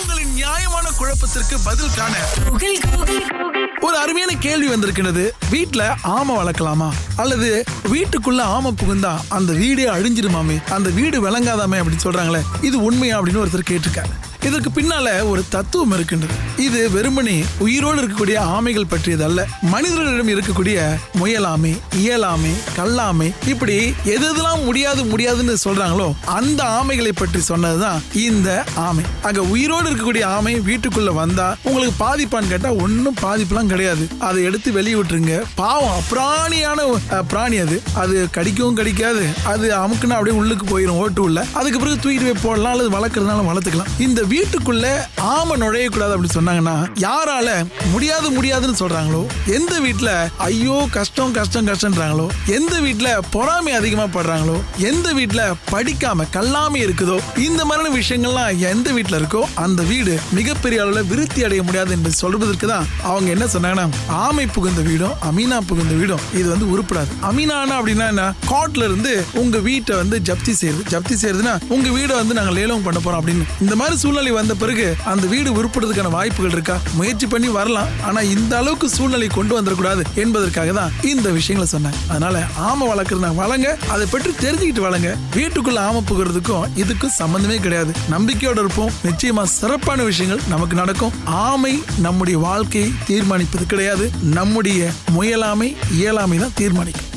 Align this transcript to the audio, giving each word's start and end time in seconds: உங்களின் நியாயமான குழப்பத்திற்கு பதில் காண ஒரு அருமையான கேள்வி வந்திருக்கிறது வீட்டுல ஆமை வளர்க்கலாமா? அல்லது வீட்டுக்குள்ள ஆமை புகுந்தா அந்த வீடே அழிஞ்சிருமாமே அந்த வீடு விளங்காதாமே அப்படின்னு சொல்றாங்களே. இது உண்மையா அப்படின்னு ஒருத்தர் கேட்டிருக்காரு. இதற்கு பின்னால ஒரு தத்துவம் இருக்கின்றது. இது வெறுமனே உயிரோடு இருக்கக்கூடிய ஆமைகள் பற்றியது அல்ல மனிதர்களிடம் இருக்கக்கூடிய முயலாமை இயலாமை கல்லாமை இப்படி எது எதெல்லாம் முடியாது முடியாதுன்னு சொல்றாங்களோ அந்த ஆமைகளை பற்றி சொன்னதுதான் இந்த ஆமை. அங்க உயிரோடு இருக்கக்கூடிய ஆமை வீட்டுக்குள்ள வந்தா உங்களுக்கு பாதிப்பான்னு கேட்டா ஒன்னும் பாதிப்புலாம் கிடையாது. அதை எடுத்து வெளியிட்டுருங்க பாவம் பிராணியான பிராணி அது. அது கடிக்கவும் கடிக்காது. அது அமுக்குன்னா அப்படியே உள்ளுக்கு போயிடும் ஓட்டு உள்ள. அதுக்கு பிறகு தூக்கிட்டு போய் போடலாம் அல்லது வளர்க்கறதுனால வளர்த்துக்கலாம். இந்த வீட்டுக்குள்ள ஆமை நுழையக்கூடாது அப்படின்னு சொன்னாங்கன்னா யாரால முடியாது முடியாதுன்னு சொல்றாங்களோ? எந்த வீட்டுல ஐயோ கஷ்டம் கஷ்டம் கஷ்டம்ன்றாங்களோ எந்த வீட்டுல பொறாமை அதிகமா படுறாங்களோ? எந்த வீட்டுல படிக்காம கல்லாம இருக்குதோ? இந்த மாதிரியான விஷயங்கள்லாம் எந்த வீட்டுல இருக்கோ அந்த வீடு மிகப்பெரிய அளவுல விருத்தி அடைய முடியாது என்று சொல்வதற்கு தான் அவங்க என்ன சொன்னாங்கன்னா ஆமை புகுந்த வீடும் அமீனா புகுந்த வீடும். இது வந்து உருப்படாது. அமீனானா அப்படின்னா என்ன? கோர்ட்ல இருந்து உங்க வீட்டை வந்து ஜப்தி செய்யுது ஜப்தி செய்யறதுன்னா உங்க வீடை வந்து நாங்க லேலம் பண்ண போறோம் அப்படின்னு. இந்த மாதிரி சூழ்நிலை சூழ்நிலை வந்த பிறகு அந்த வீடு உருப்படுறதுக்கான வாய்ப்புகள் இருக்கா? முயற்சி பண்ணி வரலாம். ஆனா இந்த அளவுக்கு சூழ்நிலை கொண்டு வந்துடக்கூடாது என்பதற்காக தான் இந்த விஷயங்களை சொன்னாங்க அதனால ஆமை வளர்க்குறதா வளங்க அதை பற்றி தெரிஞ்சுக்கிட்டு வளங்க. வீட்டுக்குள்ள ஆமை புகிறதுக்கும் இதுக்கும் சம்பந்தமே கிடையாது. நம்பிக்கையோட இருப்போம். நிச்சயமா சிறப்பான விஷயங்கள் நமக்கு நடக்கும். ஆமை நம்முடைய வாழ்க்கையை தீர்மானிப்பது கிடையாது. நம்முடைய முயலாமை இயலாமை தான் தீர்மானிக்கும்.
உங்களின் 0.00 0.32
நியாயமான 0.32 0.90
குழப்பத்திற்கு 0.90 1.58
பதில் 1.64 1.94
காண 1.96 2.14
ஒரு 3.80 3.96
அருமையான 3.96 4.32
கேள்வி 4.38 4.66
வந்திருக்கிறது 4.66 5.34
வீட்டுல 5.50 5.94
ஆமை 6.02 6.36
வளர்க்கலாமா? 6.36 6.90
அல்லது 7.16 7.64
வீட்டுக்குள்ள 7.84 8.40
ஆமை 8.40 8.72
புகுந்தா 8.72 9.18
அந்த 9.28 9.52
வீடே 9.52 9.84
அழிஞ்சிருமாமே 9.84 10.70
அந்த 10.70 10.90
வீடு 10.90 11.18
விளங்காதாமே 11.28 11.78
அப்படின்னு 11.80 12.04
சொல்றாங்களே. 12.04 12.42
இது 12.60 12.82
உண்மையா 12.82 13.20
அப்படின்னு 13.20 13.42
ஒருத்தர் 13.44 13.70
கேட்டிருக்காரு. 13.70 14.14
இதற்கு 14.48 14.72
பின்னால 14.80 15.28
ஒரு 15.28 15.42
தத்துவம் 15.48 15.92
இருக்கின்றது. 15.92 16.34
இது 16.56 16.90
வெறுமனே 16.90 17.44
உயிரோடு 17.58 18.02
இருக்கக்கூடிய 18.02 18.36
ஆமைகள் 18.56 18.88
பற்றியது 18.88 19.24
அல்ல 19.24 19.46
மனிதர்களிடம் 19.62 20.32
இருக்கக்கூடிய 20.34 20.78
முயலாமை 21.20 21.72
இயலாமை 21.96 22.52
கல்லாமை 22.76 23.28
இப்படி 23.46 23.94
எது 24.04 24.26
எதெல்லாம் 24.28 24.64
முடியாது 24.64 25.04
முடியாதுன்னு 25.04 25.54
சொல்றாங்களோ 25.64 26.08
அந்த 26.24 26.64
ஆமைகளை 26.64 27.12
பற்றி 27.14 27.40
சொன்னதுதான் 27.40 28.02
இந்த 28.12 28.64
ஆமை. 28.74 29.04
அங்க 29.22 29.42
உயிரோடு 29.42 29.86
இருக்கக்கூடிய 29.90 30.24
ஆமை 30.24 30.54
வீட்டுக்குள்ள 30.60 31.14
வந்தா 31.14 31.56
உங்களுக்கு 31.62 31.96
பாதிப்பான்னு 32.04 32.48
கேட்டா 32.48 32.72
ஒன்னும் 32.72 33.16
பாதிப்புலாம் 33.22 33.66
கிடையாது. 33.66 34.08
அதை 34.18 34.42
எடுத்து 34.44 34.72
வெளியிட்டுருங்க 34.72 35.42
பாவம் 35.54 36.02
பிராணியான 36.10 36.80
பிராணி 37.28 37.56
அது. 37.56 37.82
அது 37.94 38.28
கடிக்கவும் 38.32 38.74
கடிக்காது. 38.74 39.26
அது 39.44 39.68
அமுக்குன்னா 39.68 40.16
அப்படியே 40.18 40.36
உள்ளுக்கு 40.40 40.66
போயிடும் 40.66 40.98
ஓட்டு 41.04 41.22
உள்ள. 41.22 41.46
அதுக்கு 41.52 41.78
பிறகு 41.78 42.00
தூக்கிட்டு 42.00 42.24
போய் 42.24 42.42
போடலாம் 42.42 42.72
அல்லது 42.72 42.90
வளர்க்கறதுனால 42.96 43.46
வளர்த்துக்கலாம். 43.50 43.92
இந்த 43.98 44.22
வீட்டுக்குள்ள 44.38 44.86
ஆமை 45.16 45.54
நுழையக்கூடாது 45.60 46.12
அப்படின்னு 46.14 46.36
சொன்னாங்கன்னா 46.38 46.74
யாரால 46.94 47.48
முடியாது 47.92 48.30
முடியாதுன்னு 48.30 48.76
சொல்றாங்களோ? 48.80 49.26
எந்த 49.46 49.80
வீட்டுல 49.80 50.10
ஐயோ 50.36 50.88
கஷ்டம் 50.90 51.32
கஷ்டம் 51.32 51.66
கஷ்டம்ன்றாங்களோ 51.66 52.26
எந்த 52.46 52.80
வீட்டுல 52.80 53.18
பொறாமை 53.30 53.72
அதிகமா 53.72 54.04
படுறாங்களோ? 54.04 54.60
எந்த 54.76 55.12
வீட்டுல 55.12 55.54
படிக்காம 55.72 56.26
கல்லாம 56.30 56.78
இருக்குதோ? 56.78 57.20
இந்த 57.36 57.64
மாதிரியான 57.64 57.94
விஷயங்கள்லாம் 57.96 58.58
எந்த 58.58 58.92
வீட்டுல 58.92 59.18
இருக்கோ 59.20 59.42
அந்த 59.54 59.82
வீடு 59.82 60.18
மிகப்பெரிய 60.32 60.84
அளவுல 60.84 61.06
விருத்தி 61.06 61.44
அடைய 61.44 61.62
முடியாது 61.62 61.90
என்று 61.90 62.12
சொல்வதற்கு 62.12 62.66
தான் 62.66 62.86
அவங்க 63.02 63.30
என்ன 63.30 63.44
சொன்னாங்கன்னா 63.44 63.88
ஆமை 64.06 64.46
புகுந்த 64.46 64.80
வீடும் 64.80 65.16
அமீனா 65.30 65.60
புகுந்த 65.66 65.94
வீடும். 65.94 66.20
இது 66.34 66.48
வந்து 66.48 66.66
உருப்படாது. 66.66 67.10
அமீனானா 67.22 67.76
அப்படின்னா 67.80 68.08
என்ன? 68.08 68.34
கோர்ட்ல 68.50 68.84
இருந்து 68.84 69.24
உங்க 69.34 69.58
வீட்டை 69.58 69.96
வந்து 69.96 70.18
ஜப்தி 70.18 70.54
செய்யுது 70.60 70.84
ஜப்தி 70.90 71.14
செய்யறதுன்னா 71.22 71.56
உங்க 71.68 71.88
வீடை 71.88 72.14
வந்து 72.14 72.34
நாங்க 72.34 72.50
லேலம் 72.60 72.82
பண்ண 72.82 73.00
போறோம் 73.04 73.20
அப்படின்னு. 73.20 73.44
இந்த 73.60 73.76
மாதிரி 73.76 73.96
சூழ்நிலை 73.96 74.27
சூழ்நிலை 74.28 74.44
வந்த 74.44 74.54
பிறகு 74.62 74.86
அந்த 75.10 75.24
வீடு 75.32 75.48
உருப்படுறதுக்கான 75.58 76.10
வாய்ப்புகள் 76.14 76.54
இருக்கா? 76.56 76.74
முயற்சி 76.98 77.26
பண்ணி 77.32 77.48
வரலாம். 77.56 77.90
ஆனா 78.08 78.20
இந்த 78.34 78.52
அளவுக்கு 78.60 78.86
சூழ்நிலை 78.94 79.28
கொண்டு 79.36 79.52
வந்துடக்கூடாது 79.56 80.02
என்பதற்காக 80.22 80.72
தான் 80.78 80.92
இந்த 81.12 81.28
விஷயங்களை 81.36 81.66
சொன்னாங்க 81.72 82.00
அதனால 82.12 82.36
ஆமை 82.68 82.86
வளர்க்குறதா 82.90 83.30
வளங்க 83.40 83.68
அதை 83.94 84.06
பற்றி 84.12 84.32
தெரிஞ்சுக்கிட்டு 84.44 84.84
வளங்க. 84.86 85.08
வீட்டுக்குள்ள 85.36 85.80
ஆமை 85.88 86.02
புகிறதுக்கும் 86.10 86.66
இதுக்கும் 86.82 87.16
சம்பந்தமே 87.20 87.58
கிடையாது. 87.66 87.94
நம்பிக்கையோட 88.14 88.58
இருப்போம். 88.64 88.94
நிச்சயமா 89.08 89.44
சிறப்பான 89.58 90.02
விஷயங்கள் 90.10 90.44
நமக்கு 90.54 90.76
நடக்கும். 90.82 91.16
ஆமை 91.48 91.74
நம்முடைய 92.06 92.38
வாழ்க்கையை 92.48 92.90
தீர்மானிப்பது 93.10 93.66
கிடையாது. 93.74 94.06
நம்முடைய 94.38 94.90
முயலாமை 95.18 95.70
இயலாமை 96.00 96.38
தான் 96.44 96.58
தீர்மானிக்கும். 96.62 97.07